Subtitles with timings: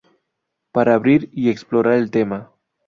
[0.71, 2.51] Para abrir y explorar el tema.